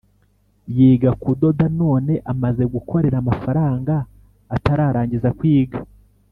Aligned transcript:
yiga 0.75 1.11
kudoda 1.21 1.65
none 1.81 2.13
amaze 2.31 2.63
gukorera 2.73 3.15
amafaranga 3.23 3.95
atararangiza 4.55 5.29
kwiga, 5.37 5.79